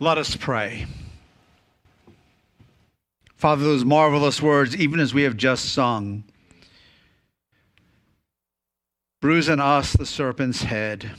[0.00, 0.86] Let us pray.
[3.34, 6.22] Father, those marvelous words, even as we have just sung,
[9.20, 11.10] bruise in us the serpent's head.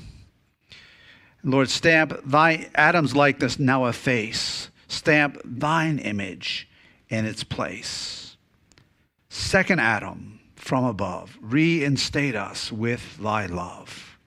[1.44, 4.70] Lord, stamp thy Adam's likeness now efface.
[4.88, 6.68] Stamp thine image
[7.10, 8.38] in its place.
[9.30, 14.18] Second Adam from above, reinstate us with thy love.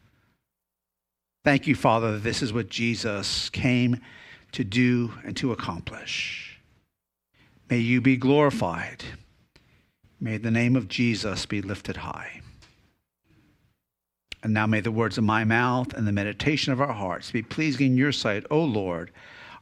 [1.42, 3.98] Thank you, Father, this is what Jesus came
[4.52, 6.60] to do and to accomplish.
[7.68, 9.02] May you be glorified.
[10.20, 12.42] May the name of Jesus be lifted high.
[14.42, 17.42] And now may the words of my mouth and the meditation of our hearts be
[17.42, 19.10] pleasing in your sight, O Lord,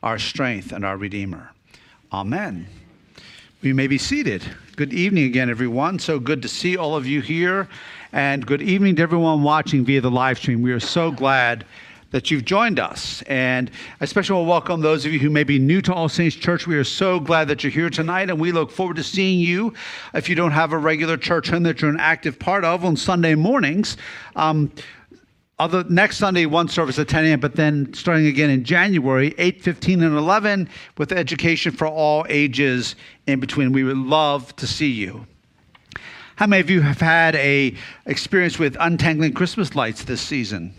[0.02, 1.52] our strength and our Redeemer.
[2.12, 2.66] Amen.
[3.62, 4.42] We may be seated.
[4.76, 5.98] Good evening again, everyone.
[5.98, 7.68] So good to see all of you here.
[8.12, 10.62] And good evening to everyone watching via the live stream.
[10.62, 11.66] We are so glad
[12.10, 13.22] that you've joined us.
[13.22, 16.08] And I especially want to welcome those of you who may be new to All
[16.08, 16.66] Saints Church.
[16.66, 19.74] We are so glad that you're here tonight, and we look forward to seeing you.
[20.14, 22.96] If you don't have a regular church home that you're an active part of on
[22.96, 23.96] Sunday mornings,
[24.36, 24.72] um,
[25.58, 27.40] other next Sunday one service at 10 a.m.
[27.40, 32.96] But then starting again in January, 8, 15, and 11, with education for all ages
[33.26, 33.72] in between.
[33.72, 35.26] We would love to see you.
[36.36, 37.74] How many of you have had a
[38.06, 40.72] experience with untangling Christmas lights this season?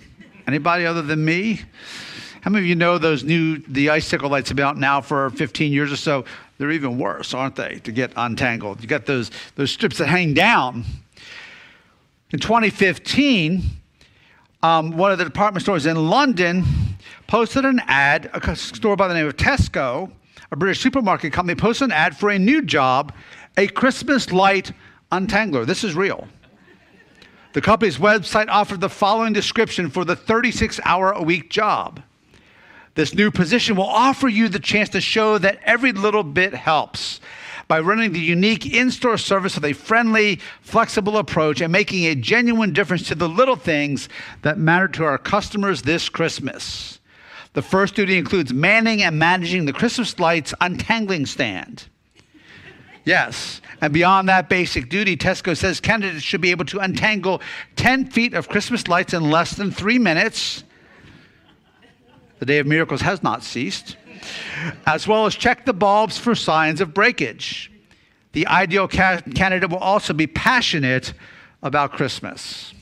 [0.51, 1.61] Anybody other than me?
[2.41, 5.29] How many of you know those new the icicle lights have been out now for
[5.29, 6.25] 15 years or so?
[6.57, 7.79] They're even worse, aren't they?
[7.85, 10.83] To get untangled, you got those those strips that hang down.
[12.31, 13.63] In 2015,
[14.61, 16.65] um, one of the department stores in London
[17.27, 18.29] posted an ad.
[18.33, 20.11] A store by the name of Tesco,
[20.51, 23.13] a British supermarket company, posted an ad for a new job,
[23.55, 24.73] a Christmas light
[25.13, 25.65] untangler.
[25.65, 26.27] This is real.
[27.53, 32.01] The company's website offered the following description for the 36 hour a week job.
[32.95, 37.19] This new position will offer you the chance to show that every little bit helps
[37.67, 42.15] by running the unique in store service with a friendly, flexible approach and making a
[42.15, 44.09] genuine difference to the little things
[44.41, 46.99] that matter to our customers this Christmas.
[47.53, 51.87] The first duty includes manning and managing the Christmas lights untangling stand.
[53.03, 53.61] Yes.
[53.79, 57.41] And beyond that basic duty, Tesco says candidates should be able to untangle
[57.75, 60.63] 10 feet of Christmas lights in less than three minutes.
[62.39, 63.97] The day of miracles has not ceased.
[64.85, 67.71] As well as check the bulbs for signs of breakage.
[68.33, 71.13] The ideal ca- candidate will also be passionate
[71.63, 72.73] about Christmas.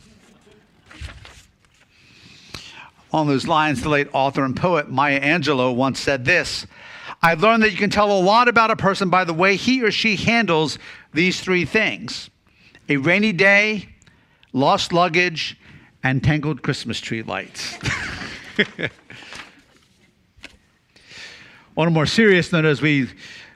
[3.11, 6.67] On those lines, the late author and poet Maya Angelou once said this
[7.21, 9.83] I've learned that you can tell a lot about a person by the way he
[9.83, 10.79] or she handles
[11.13, 12.29] these three things
[12.87, 13.89] a rainy day,
[14.51, 15.57] lost luggage,
[16.01, 17.77] and tangled Christmas tree lights.
[21.77, 23.09] On a more serious note, as we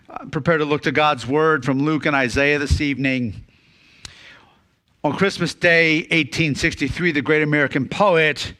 [0.09, 3.44] uh, prepare to look to God's word from Luke and Isaiah this evening,
[5.03, 8.53] on Christmas Day, 1863, the great American poet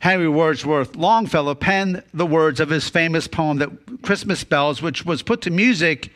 [0.00, 5.22] Henry Wadsworth Longfellow penned the words of his famous poem, that Christmas Bells, which was
[5.22, 6.12] put to music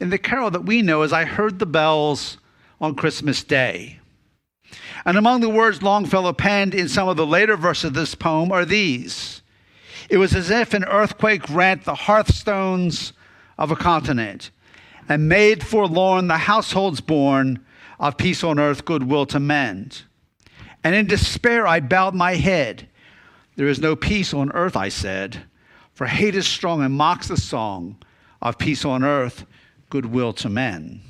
[0.00, 2.38] in the carol that we know as I Heard the Bells
[2.80, 3.98] on Christmas Day.
[5.04, 8.52] And among the words Longfellow penned in some of the later verses of this poem
[8.52, 9.42] are these
[10.08, 13.12] It was as if an earthquake rent the hearthstones
[13.58, 14.50] of a continent
[15.08, 17.64] and made forlorn the households born
[17.98, 20.02] of peace on earth, goodwill to mend.
[20.84, 22.87] And in despair I bowed my head
[23.58, 25.42] there is no peace on earth, I said,
[25.92, 27.96] for hate is strong and mocks the song
[28.40, 29.46] of peace on earth,
[29.90, 31.00] goodwill to men.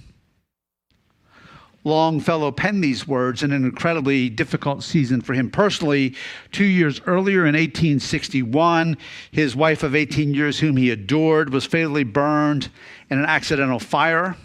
[1.84, 6.14] Longfellow penned these words in an incredibly difficult season for him personally.
[6.50, 8.96] Two years earlier, in 1861,
[9.30, 12.70] his wife of 18 years, whom he adored, was fatally burned
[13.10, 14.36] in an accidental fire.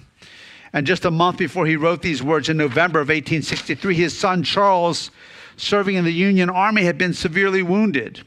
[0.73, 4.43] And just a month before he wrote these words, in November of 1863, his son
[4.43, 5.09] Charles
[5.57, 8.25] serving in the Union Army had been severely wounded.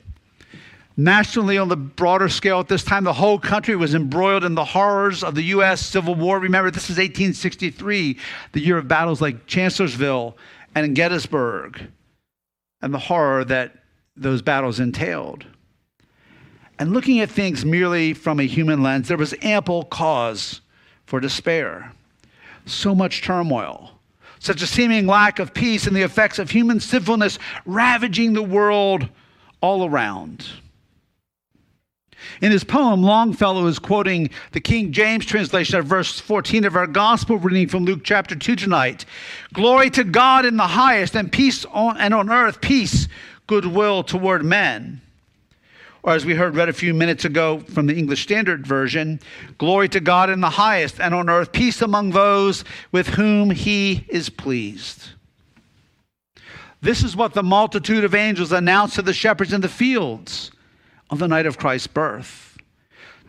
[0.96, 4.64] Nationally, on the broader scale at this time, the whole country was embroiled in the
[4.64, 5.84] horrors of the U.S.
[5.84, 6.38] Civil War.
[6.38, 8.18] Remember, this is 1863,
[8.52, 10.38] the year of battles like Chancellorsville
[10.74, 11.88] and Gettysburg,
[12.80, 13.74] and the horror that
[14.16, 15.44] those battles entailed.
[16.78, 20.62] And looking at things merely from a human lens, there was ample cause
[21.04, 21.92] for despair.
[22.64, 23.95] So much turmoil
[24.38, 29.08] such a seeming lack of peace and the effects of human sinfulness ravaging the world
[29.60, 30.46] all around.
[32.40, 36.86] In his poem, Longfellow is quoting the King James translation of verse 14 of our
[36.86, 39.04] gospel reading from Luke chapter 2 tonight.
[39.52, 43.08] Glory to God in the highest, and peace on, and on earth, peace,
[43.46, 45.00] goodwill toward men.
[46.06, 49.18] Or as we heard read a few minutes ago from the English Standard Version,
[49.58, 52.62] glory to God in the highest, and on earth peace among those
[52.92, 55.08] with whom he is pleased.
[56.80, 60.52] This is what the multitude of angels announced to the shepherds in the fields
[61.10, 62.56] on the night of Christ's birth.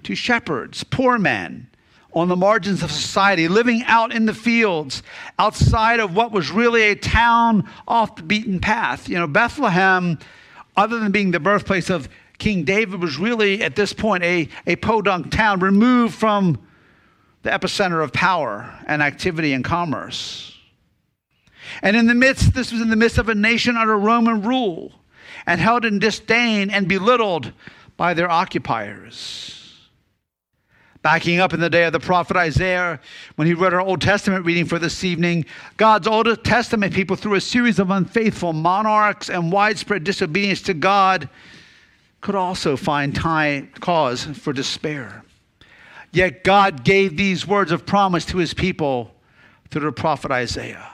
[0.04, 1.72] To shepherds, poor men,
[2.14, 5.02] on the margins of society, living out in the fields,
[5.40, 9.10] outside of what was really a town off the beaten path.
[9.10, 10.20] You know, Bethlehem,
[10.76, 14.76] other than being the birthplace of King David, was really at this point a, a
[14.76, 16.60] podunk town removed from
[17.44, 20.58] the epicenter of power and activity and commerce.
[21.82, 24.92] And in the midst, this was in the midst of a nation under Roman rule
[25.46, 27.52] and held in disdain and belittled
[27.96, 29.54] by their occupiers.
[31.02, 33.00] Backing up in the day of the prophet Isaiah,
[33.36, 35.46] when he read our Old Testament reading for this evening,
[35.78, 41.30] God's Old Testament people, through a series of unfaithful monarchs and widespread disobedience to God,
[42.22, 45.24] could also find time, cause for despair.
[46.12, 49.14] Yet God gave these words of promise to his people
[49.70, 50.94] through the prophet Isaiah.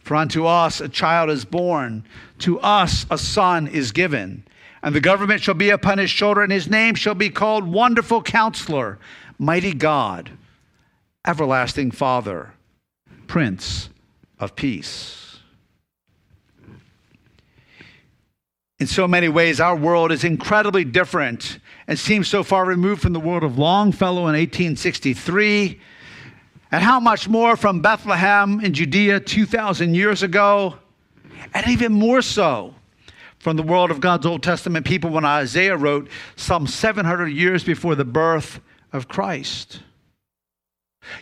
[0.00, 2.04] For unto us a child is born,
[2.40, 4.44] to us a son is given,
[4.82, 8.22] and the government shall be upon his shoulder, and his name shall be called Wonderful
[8.22, 8.98] Counselor,
[9.38, 10.30] Mighty God,
[11.26, 12.54] Everlasting Father,
[13.26, 13.90] Prince
[14.38, 15.29] of Peace.
[18.80, 23.12] In so many ways, our world is incredibly different and seems so far removed from
[23.12, 25.78] the world of Longfellow in 1863
[26.72, 30.76] and how much more from Bethlehem in Judea 2,000 years ago,
[31.52, 32.74] and even more so
[33.38, 37.94] from the world of God's Old Testament people when Isaiah wrote some 700 years before
[37.94, 38.60] the birth
[38.94, 39.80] of Christ.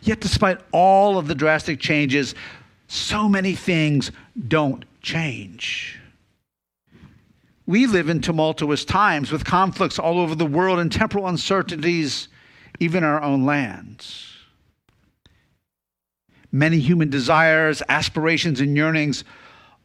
[0.03, 2.37] Yet, despite all of the drastic changes,
[2.87, 4.13] so many things
[4.47, 5.99] don't change.
[7.69, 12.29] We live in tumultuous times with conflicts all over the world and temporal uncertainties,
[12.81, 14.27] even in our own lands.
[16.51, 19.23] Many human desires, aspirations, and yearnings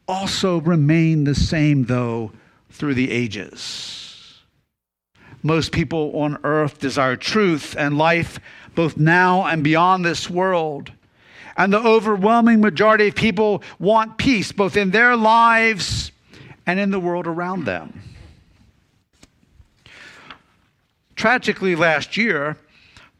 [0.08, 2.32] also remain the same, though,
[2.70, 4.40] through the ages.
[5.42, 8.40] Most people on earth desire truth and life,
[8.74, 10.90] both now and beyond this world.
[11.54, 16.03] And the overwhelming majority of people want peace, both in their lives
[16.66, 18.02] and in the world around them.
[21.16, 22.56] Tragically, last year,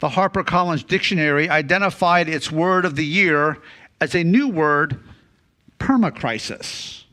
[0.01, 3.59] the HarperCollins Dictionary identified its word of the year
[4.01, 4.99] as a new word,
[5.79, 7.05] permacrisis.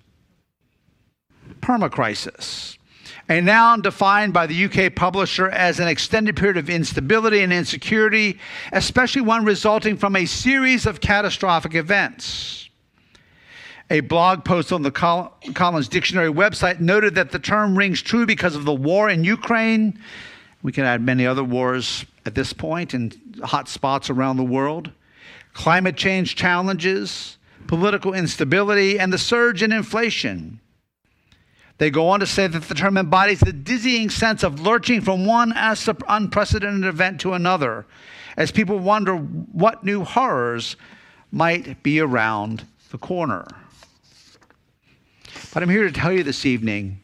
[1.62, 2.77] Permacrisis.
[3.30, 8.39] A noun defined by the UK publisher as an extended period of instability and insecurity,
[8.74, 12.69] especially one resulting from a series of catastrophic events.
[13.92, 18.56] A blog post on the Collins Dictionary website noted that the term rings true because
[18.56, 20.00] of the war in Ukraine.
[20.64, 23.12] We can add many other wars at this point in
[23.44, 24.92] hot spots around the world,
[25.54, 30.62] climate change challenges, political instability, and the surge in inflation.
[31.78, 35.26] They go on to say that the term embodies the dizzying sense of lurching from
[35.26, 37.86] one unprecedented event to another
[38.38, 40.78] as people wonder what new horrors
[41.30, 43.46] might be around the corner.
[45.54, 47.02] But I'm here to tell you this evening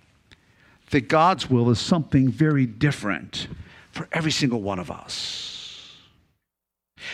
[0.92, 3.48] that God's will is something very different
[3.92, 5.95] for every single one of us.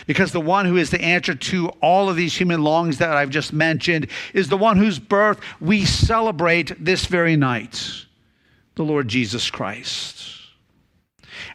[0.06, 3.30] Because the one who is the answer to all of these human longings that I've
[3.30, 8.06] just mentioned is the one whose birth we celebrate this very night
[8.76, 10.43] the Lord Jesus Christ.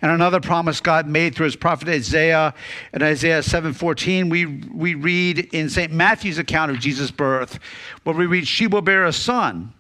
[0.02, 2.54] And another promise God made through his prophet Isaiah
[2.94, 5.92] in Isaiah 7:14, we, we read in St.
[5.92, 7.60] Matthew's account of Jesus' birth,
[8.04, 9.74] where we read, She will bear a son,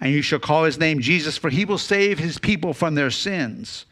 [0.00, 3.10] and you shall call his name Jesus, for he will save his people from their
[3.10, 3.84] sins.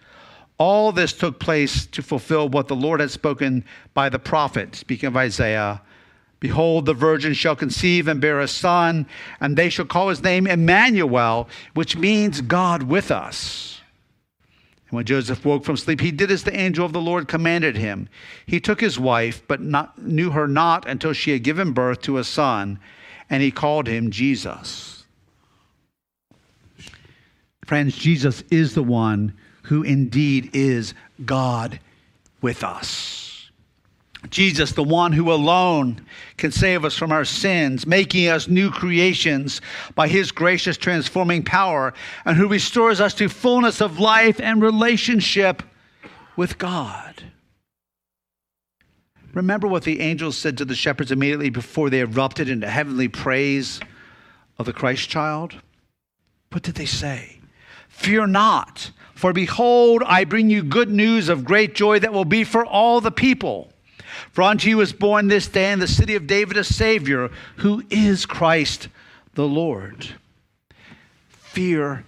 [0.57, 5.07] All this took place to fulfill what the Lord had spoken by the prophet, speaking
[5.07, 5.83] of Isaiah.
[6.41, 9.07] Behold, the virgin shall conceive and bear a son,
[9.41, 13.78] and they shall call his name Emmanuel, which means God with us.
[14.89, 17.77] And when Joseph woke from sleep, he did as the angel of the Lord commanded
[17.77, 18.09] him.
[18.47, 22.19] He took his wife, but not, knew her not until she had given birth to
[22.19, 22.79] a son,
[23.29, 25.05] and he called him Jesus.
[27.67, 30.95] Friends, Jesus is the one who indeed is
[31.27, 31.81] God
[32.41, 33.08] with us.
[34.31, 36.05] Jesus, the one who alone
[36.37, 39.61] can save us from our sins, making us new creations
[39.95, 41.95] by his gracious transforming power,
[42.25, 45.63] and who restores us to fullness of life and relationship
[46.37, 47.25] with God.
[49.35, 53.81] Remember what the angels said to the shepherds immediately before they erupted into heavenly praise
[54.59, 55.55] of the Christ child?
[56.51, 57.41] What did they say?
[57.89, 62.45] Fear not, for behold, I bring you good news of great joy that will be
[62.45, 63.73] for all the people.
[64.33, 67.85] For unto you is born this day in the city of David a Savior, who
[67.91, 68.89] is Christ
[69.35, 70.09] the Lord.
[71.29, 72.05] Fear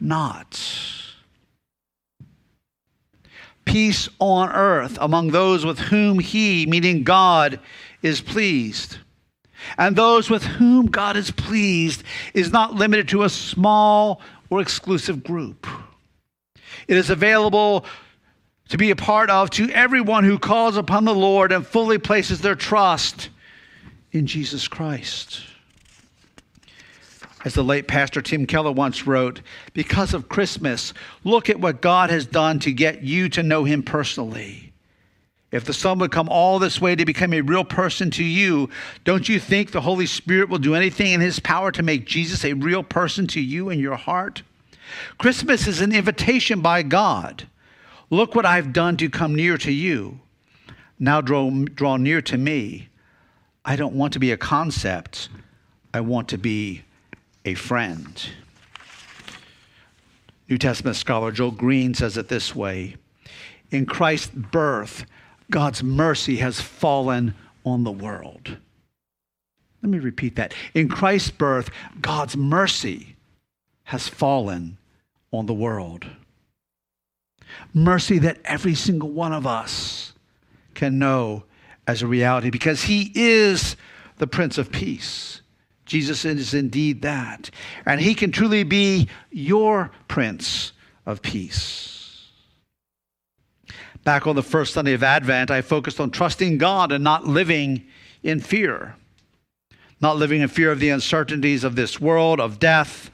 [0.00, 0.60] not.
[3.64, 7.60] Peace on earth among those with whom He, meaning God,
[8.02, 8.98] is pleased.
[9.76, 15.22] And those with whom God is pleased is not limited to a small or exclusive
[15.22, 15.66] group.
[16.86, 17.84] It is available
[18.68, 22.40] to be a part of to everyone who calls upon the Lord and fully places
[22.40, 23.30] their trust
[24.12, 25.42] in Jesus Christ.
[27.44, 29.40] As the late Pastor Tim Keller once wrote,
[29.72, 30.92] because of Christmas,
[31.24, 34.72] look at what God has done to get you to know Him personally.
[35.50, 38.68] If the Son would come all this way to become a real person to you,
[39.04, 42.44] don't you think the Holy Spirit will do anything in His power to make Jesus
[42.44, 44.42] a real person to you in your heart?
[45.16, 47.46] Christmas is an invitation by God.
[48.10, 50.20] Look what I've done to come near to you.
[50.98, 52.88] Now draw, draw near to me.
[53.64, 55.28] I don't want to be a concept,
[55.92, 56.82] I want to be
[57.44, 58.28] a friend.
[60.48, 62.96] New Testament scholar Joel Green says it this way
[63.70, 65.04] In Christ's birth,
[65.50, 67.34] God's mercy has fallen
[67.64, 68.56] on the world.
[69.82, 70.54] Let me repeat that.
[70.74, 73.16] In Christ's birth, God's mercy
[73.84, 74.78] has fallen
[75.32, 76.06] on the world.
[77.74, 80.12] Mercy that every single one of us
[80.74, 81.44] can know
[81.86, 83.76] as a reality because He is
[84.18, 85.40] the Prince of Peace.
[85.86, 87.50] Jesus is indeed that.
[87.86, 90.72] And He can truly be your Prince
[91.06, 92.28] of Peace.
[94.04, 97.86] Back on the first Sunday of Advent, I focused on trusting God and not living
[98.22, 98.96] in fear.
[100.00, 103.10] Not living in fear of the uncertainties of this world, of death,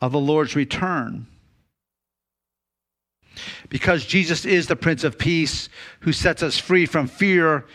[0.00, 1.26] of the Lord's return.
[3.68, 5.68] Because Jesus is the Prince of Peace
[6.00, 7.66] who sets us free from fear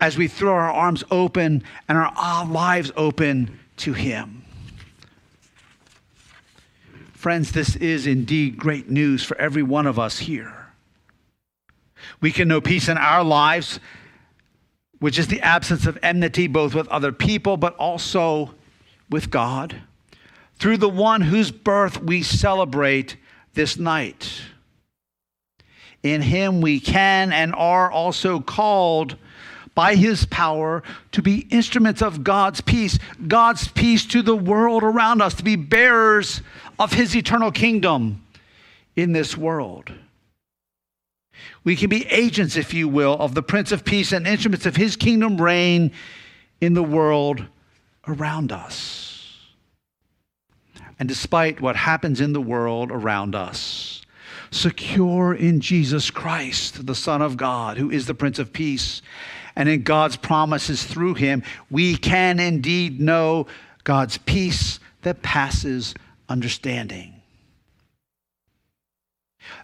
[0.00, 4.44] as we throw our arms open and our lives open to Him.
[7.12, 10.68] Friends, this is indeed great news for every one of us here.
[12.20, 13.80] We can know peace in our lives,
[15.00, 18.54] which is the absence of enmity both with other people, but also
[19.10, 19.82] with God,
[20.60, 23.16] through the one whose birth we celebrate
[23.54, 24.42] this night.
[26.02, 29.16] In him we can and are also called
[29.74, 35.22] by his power to be instruments of God's peace, God's peace to the world around
[35.22, 36.42] us, to be bearers
[36.78, 38.24] of his eternal kingdom
[38.96, 39.92] in this world.
[41.62, 44.74] We can be agents, if you will, of the Prince of Peace and instruments of
[44.74, 45.92] his kingdom reign
[46.60, 47.44] in the world
[48.06, 49.36] around us.
[50.98, 53.87] And despite what happens in the world around us,
[54.50, 59.02] secure in Jesus Christ, the Son of God, who is the Prince of Peace,
[59.56, 63.46] and in God's promises through him, we can indeed know
[63.84, 65.94] God's peace that passes
[66.28, 67.14] understanding.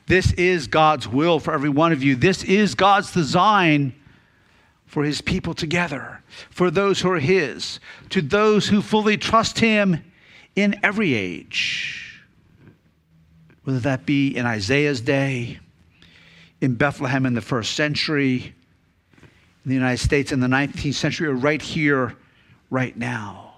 [0.07, 2.17] This is God's will for every one of you.
[2.17, 3.95] This is God's design
[4.87, 10.05] for his people together, for those who are his, to those who fully trust him
[10.57, 12.03] in every age.
[13.64, 15.59] Whether that be in Isaiah's day,
[16.61, 18.54] in Bethlehem in the first century,
[19.64, 22.14] in the United States in the 19th century, or right here,
[22.71, 23.54] right now.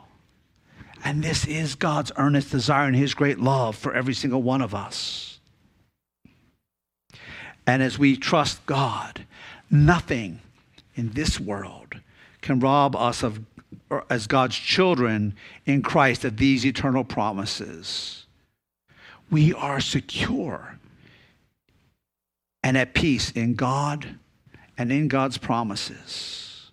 [1.04, 4.74] And this is God's earnest desire and his great love for every single one of
[4.74, 5.38] us.
[7.66, 9.26] And as we trust God,
[9.70, 10.40] nothing
[10.94, 12.00] in this world
[12.40, 13.40] can rob us of,
[14.08, 15.34] as God's children
[15.64, 18.25] in Christ, of these eternal promises.
[19.30, 20.78] We are secure
[22.62, 24.18] and at peace in God
[24.76, 26.70] and in God's promises.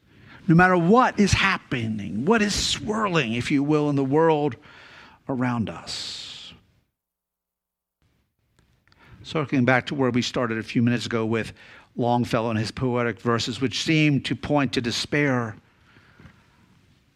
[0.48, 4.56] No matter what is happening, what is swirling, if you will, in the world
[5.30, 6.54] around us.
[9.24, 11.54] Circling back to where we started a few minutes ago with
[11.96, 15.56] Longfellow and his poetic verses, which seem to point to despair.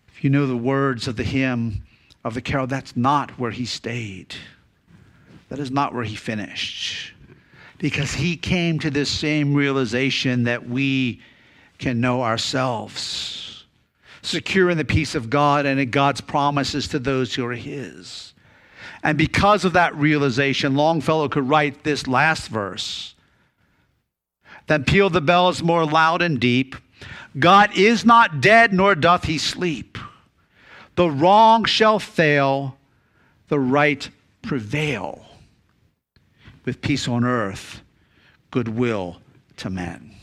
[0.08, 1.84] If you know the words of the hymn
[2.24, 4.36] of the carol, that's not where he stayed.
[5.50, 7.14] That is not where he finished.
[7.78, 11.22] Because he came to this same realization that we
[11.78, 13.66] can know ourselves,
[14.22, 18.34] secure in the peace of God and in God's promises to those who are his.
[19.04, 23.14] And because of that realization, Longfellow could write this last verse.
[24.66, 26.76] Then peal the bells more loud and deep.
[27.38, 29.98] God is not dead, nor doth he sleep.
[30.96, 32.78] The wrong shall fail,
[33.50, 34.10] the right
[34.42, 35.26] prevail.
[36.68, 37.82] With peace on earth,
[38.52, 39.22] goodwill
[39.56, 40.14] to men.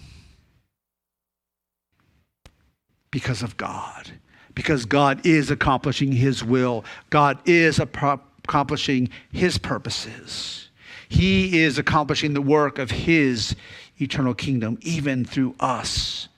[3.10, 4.10] Because of God.
[4.54, 6.84] Because God is accomplishing His will.
[7.08, 10.68] God is accomplishing His purposes.
[11.08, 13.56] He is accomplishing the work of His
[13.98, 16.28] eternal kingdom, even through us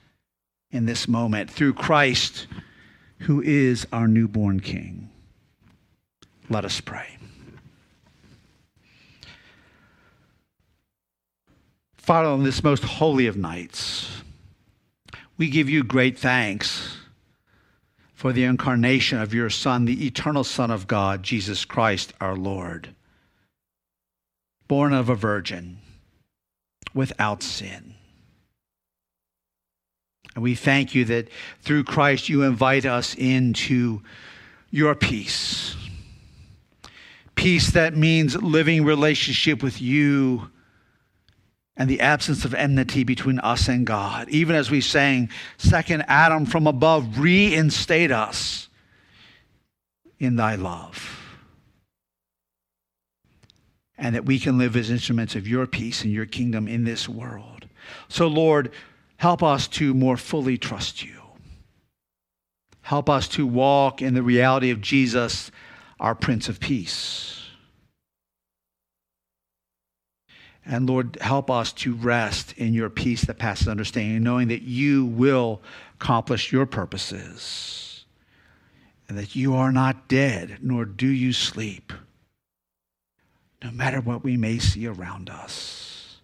[0.71, 2.47] in this moment, through Christ,
[3.19, 5.09] who is our newborn King.
[6.49, 7.16] Let us pray.
[12.07, 14.21] Father, on this most holy of nights,
[15.37, 16.99] we give you great thanks
[18.13, 22.95] for the incarnation of your Son, the eternal Son of God, Jesus Christ our Lord,
[24.69, 25.79] born of a virgin,
[26.93, 27.93] without sin.
[30.33, 31.27] And we thank you that
[31.59, 34.01] through Christ you invite us into
[34.71, 35.75] your peace.
[37.35, 40.49] Peace that means living relationship with you
[41.77, 44.27] and the absence of enmity between us and God.
[44.29, 48.67] Even as we sang, second Adam from above, reinstate us
[50.19, 51.13] in thy love.
[53.97, 57.07] And that we can live as instruments of your peace and your kingdom in this
[57.07, 57.67] world.
[58.09, 58.71] So, Lord,
[59.17, 61.21] help us to more fully trust you.
[62.81, 65.51] Help us to walk in the reality of Jesus,
[65.99, 67.46] our Prince of Peace.
[70.67, 75.05] And Lord, help us to rest in your peace that passes understanding, knowing that you
[75.05, 75.61] will
[75.95, 78.03] accomplish your purposes
[79.07, 81.93] and that you are not dead, nor do you sleep,
[83.63, 86.17] no matter what we may see around us.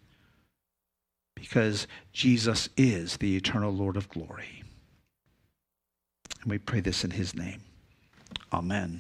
[1.35, 4.63] Because Jesus is the eternal Lord of glory.
[6.41, 7.62] And we pray this in his name.
[8.51, 9.00] Amen.